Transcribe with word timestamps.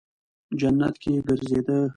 جنت 0.59 0.95
کې 1.03 1.13
گرځېده. 1.27 1.77